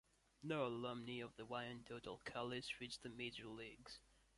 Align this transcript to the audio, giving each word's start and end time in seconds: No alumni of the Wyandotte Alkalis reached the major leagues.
No 0.41 0.65
alumni 0.65 1.19
of 1.19 1.35
the 1.35 1.45
Wyandotte 1.45 2.07
Alkalis 2.07 2.79
reached 2.79 3.03
the 3.03 3.09
major 3.09 3.45
leagues. 3.47 3.99